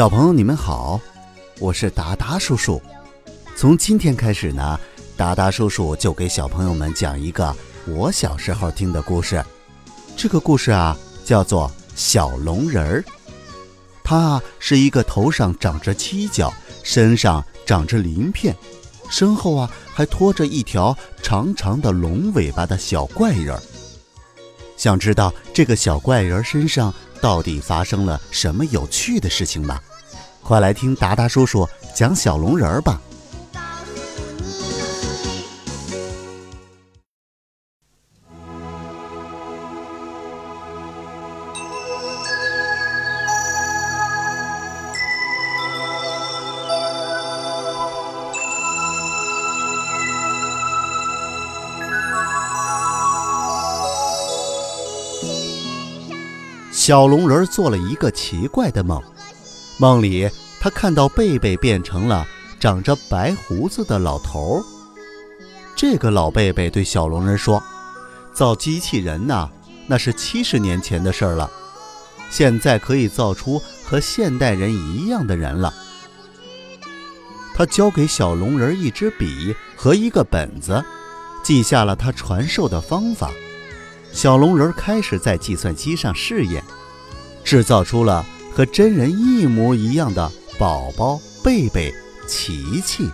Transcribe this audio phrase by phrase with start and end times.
[0.00, 0.98] 小朋友，你们好，
[1.58, 2.80] 我是达达叔叔。
[3.54, 4.80] 从今天开始呢，
[5.14, 7.54] 达达叔叔就给小朋友们讲一个
[7.86, 9.44] 我小时候听的故事。
[10.16, 13.02] 这个故事啊，叫做《小龙人儿》。
[14.02, 16.50] 他是一个头上长着犄角，
[16.82, 18.56] 身上长着鳞片，
[19.10, 23.62] 身后啊还拖着一条长长的龙尾巴的小怪人儿。
[24.78, 26.90] 想知道这个小怪人身上？
[27.20, 29.78] 到底发生了什么有趣的事情吗？
[30.42, 33.00] 快来听达达叔叔讲小龙人儿吧。
[56.90, 59.00] 小龙人做了一个奇怪的梦，
[59.80, 60.28] 梦里
[60.60, 62.26] 他看到贝贝变成了
[62.60, 64.64] 长着白胡子的老头儿。
[65.74, 67.62] 这个老贝贝对小龙人说
[68.34, 69.48] ：“造机器人呐，
[69.86, 71.50] 那是七十年前的事儿了，
[72.28, 75.72] 现在可以造出和现代人一样的人了。”
[77.56, 80.84] 他交给小龙人一支笔和一个本子，
[81.42, 83.30] 记下了他传授的方法。
[84.12, 86.62] 小龙人开始在计算机上试验，
[87.42, 88.26] 制造出了
[88.60, 91.90] 和真人一模一样的宝宝贝贝
[92.28, 93.08] 琪琪。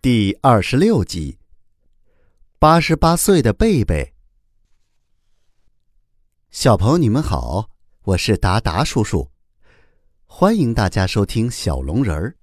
[0.00, 1.38] 第二十六集，
[2.58, 4.14] 八十八岁的贝贝。
[6.50, 7.68] 小朋友，你们好，
[8.02, 9.30] 我是达达叔叔，
[10.26, 12.34] 欢迎大家收听小龙人儿。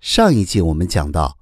[0.00, 1.38] 上一集我们讲到。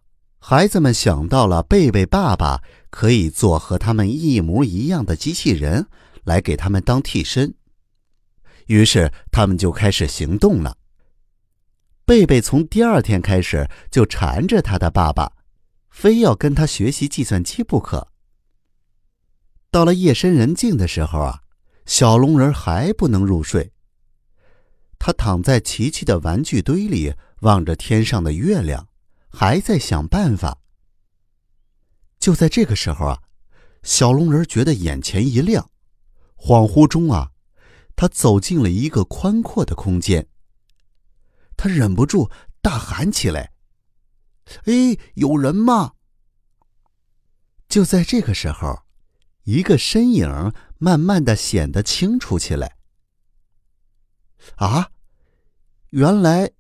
[0.47, 5.87] 孩子们想到了贝贝爸爸可以做和他们一模一样的机器人
[6.25, 7.55] 来给他们当替身，
[8.67, 10.77] 于是他们就开始行动了。
[12.05, 15.33] 贝贝从第二天开始就缠着他的爸爸，
[15.91, 18.09] 非要跟他学习计算机不可。
[19.71, 21.43] 到了夜深人静的时候啊，
[21.87, 23.73] 小龙人还不能入睡，
[24.99, 28.89] 他躺在琪琪的玩具堆里，望着天上的月亮。
[29.37, 30.61] 还在想办法。
[32.21, 33.21] 就在这个时候啊，
[33.83, 35.69] 小龙人觉得眼前一亮，
[36.47, 37.31] 恍惚中啊，
[37.97, 40.29] 他走进了一个宽阔的空间。
[41.57, 43.55] 他忍不住大喊起来
[44.67, 45.95] ：“哎，有人吗？”
[47.67, 48.83] 就在这个时候，
[49.45, 52.77] 一个身影慢慢的显得清楚起来。
[54.57, 54.91] 啊，
[55.89, 56.53] 原来。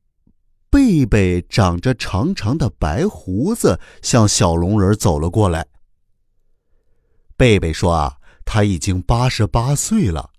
[0.71, 5.69] 贝贝长着长长的白胡子，向小龙人走了过来。
[7.37, 10.31] 贝贝说：“啊，他已经八十八岁了。”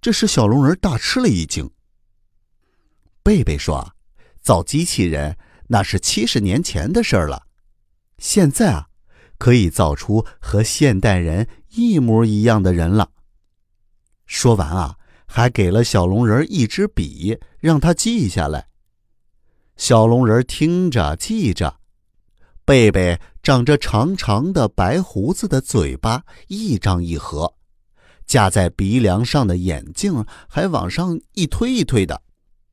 [0.00, 1.70] 这时，小龙人大吃了一惊。
[3.22, 3.94] 贝贝说
[4.42, 7.46] ：“造机器人那是七十年前的事儿了，
[8.18, 8.88] 现在啊，
[9.38, 13.10] 可以造出和现代人一模一样的人了。”
[14.26, 18.68] 说完啊，还给了小龙人一支笔，让他记下来。
[19.76, 21.80] 小龙人听着记着，
[22.64, 27.54] 贝贝长着长长的白胡子的嘴巴一张一合，
[28.24, 32.22] 架在鼻梁上的眼镜还往上一推一推的，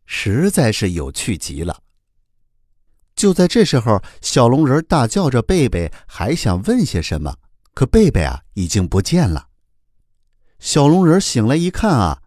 [0.06, 1.84] 实在是有趣极了。
[3.18, 7.36] 就在这时候，小龙人大叫着：“贝贝！”还想问些什么，
[7.74, 9.50] 可贝贝啊已经不见了。
[10.58, 12.22] 小龙人醒来一看啊，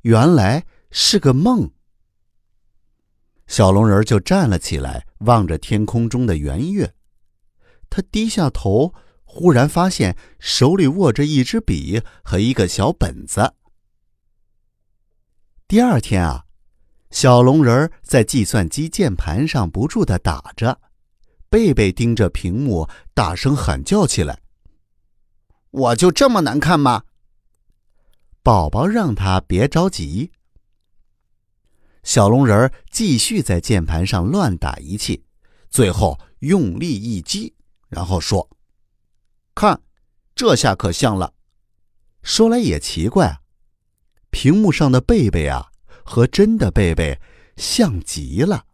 [0.00, 1.70] 原来是个梦。
[3.46, 6.94] 小龙人就站了起来，望着天空中的圆月。
[7.94, 8.92] 他低下头，
[9.22, 13.54] 忽然发现手里握着一支笔和一个小本子。
[15.68, 16.44] 第二天啊，
[17.12, 20.80] 小龙人在计算机键盘上不住的打着，
[21.48, 24.40] 贝贝盯着屏幕，大声喊叫起来
[25.70, 27.04] ：“我就这么难看吗？”
[28.42, 30.32] 宝宝让他别着急。
[32.02, 35.24] 小龙人继续在键盘上乱打一气，
[35.70, 37.54] 最后用力一击，
[37.88, 38.48] 然后说
[39.54, 39.80] ：“看，
[40.34, 41.32] 这下可像了。”
[42.22, 43.40] 说来也奇怪，
[44.30, 45.70] 屏幕上的贝贝啊，
[46.04, 47.20] 和真的贝贝
[47.56, 48.66] 像极了。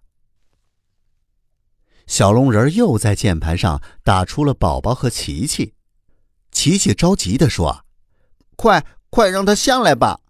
[2.06, 5.74] 小龙人又在键盘上打出了宝宝和琪琪，
[6.50, 7.84] 琪琪着急地说
[8.56, 10.20] ：“快快让他下来吧！”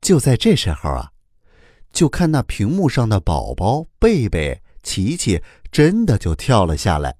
[0.00, 1.12] 就在这时候啊。
[1.92, 5.42] 就看那屏幕上的宝宝贝贝、琪琪，
[5.76, 7.18] 真的就跳了下来。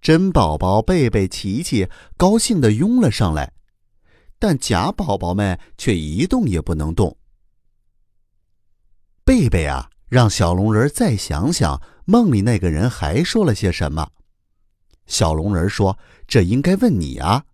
[0.00, 3.52] 真宝宝贝贝、琪琪高兴的拥了上来，
[4.40, 7.16] 但假宝宝们却一动也不能动。
[9.22, 14.10] 贝贝啊，让小龙人再想想梦里那个人还说了些什么。
[15.06, 15.96] 小龙人说
[16.26, 17.44] ：“这应该问你啊。”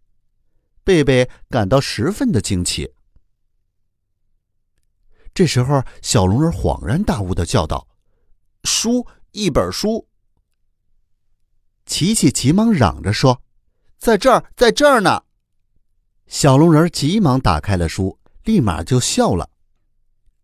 [0.85, 2.95] 贝贝感到十分的惊奇。
[5.35, 7.87] 这时候，小龙人恍然大悟的叫道
[8.65, 10.09] ：“书，一本书！”
[11.85, 13.43] 琪琪急忙嚷着说
[13.99, 15.25] ：“在这儿，在这儿呢！”
[16.27, 19.51] 小龙人急忙打开了书，立马就笑了：“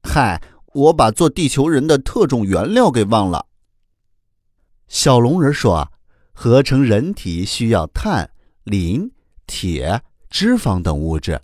[0.05, 0.41] 嗨，
[0.75, 3.47] 我把做地球人的特种原料给忘了。”
[4.87, 5.91] 小龙人说
[6.33, 8.31] ：“合成人体需要碳、
[8.65, 9.11] 磷、
[9.47, 11.41] 铁、脂肪等物质。”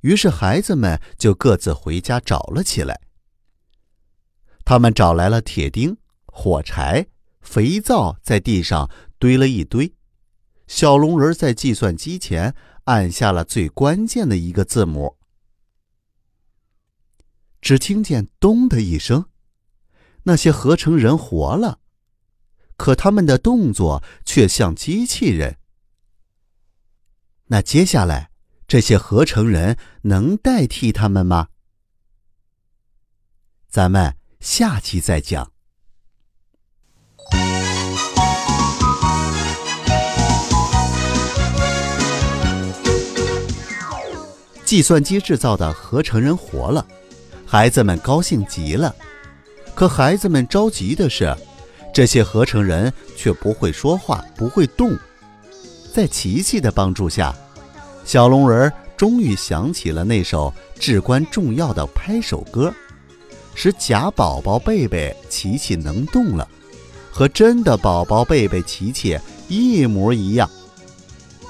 [0.00, 3.00] 于是，孩子们就各自回家找了起来。
[4.68, 7.06] 他们找来了铁钉、火柴、
[7.40, 9.94] 肥皂，在地上堆了一堆。
[10.66, 12.54] 小龙人在计算机前
[12.84, 15.16] 按下了最关键的一个字母。
[17.62, 19.30] 只听见“咚”的一声，
[20.24, 21.80] 那些合成人活了，
[22.76, 25.56] 可他们的动作却像机器人。
[27.46, 28.30] 那接下来？
[28.66, 31.48] 这些合成人能代替他们吗？
[33.66, 35.50] 咱们下期再讲。
[44.64, 46.86] 计算机制造的合成人活了，
[47.46, 48.94] 孩子们高兴极了。
[49.74, 51.34] 可孩子们着急的是，
[51.92, 54.94] 这些合成人却不会说话，不会动。
[55.92, 57.34] 在琪琪的帮助下。
[58.04, 62.72] 小龙人终于想起了那首至关重要的拍手歌，
[63.60, 66.46] 使假宝宝贝贝琪琪能动了，
[67.10, 69.18] 和真的宝宝贝贝琪琪
[69.48, 70.48] 一模一样。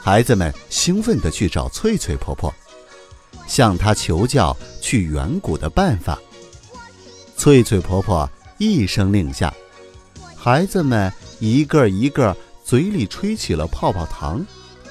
[0.00, 2.50] 孩子们兴奋地去找翠翠婆婆，
[3.46, 6.18] 向她求教去远古的办法。
[7.36, 8.26] 翠翠婆婆
[8.56, 9.52] 一声令下，
[10.34, 12.34] 孩子们一个一个
[12.64, 14.42] 嘴里吹起了泡泡糖，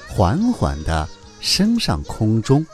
[0.06, 1.08] 缓缓地。
[1.40, 2.66] 升上空中。